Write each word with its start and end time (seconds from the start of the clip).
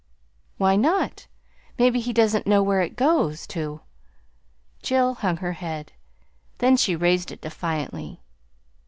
"Why 0.57 0.75
not? 0.77 1.27
Maybe 1.77 1.99
he 1.99 2.11
doesn't 2.11 2.47
know 2.47 2.63
where 2.63 2.81
it 2.81 2.95
goes 2.95 3.45
to." 3.45 3.81
Jill 4.81 5.13
hung 5.13 5.37
her 5.37 5.53
head. 5.53 5.93
Then 6.57 6.75
she 6.75 6.95
raised 6.95 7.31
it 7.31 7.41
defiantly. 7.41 8.23